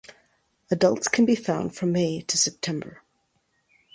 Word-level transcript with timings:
Adults 0.71 1.07
can 1.07 1.27
be 1.27 1.35
found 1.35 1.75
from 1.75 1.91
May 1.91 2.21
to 2.21 2.35
September. 2.35 3.03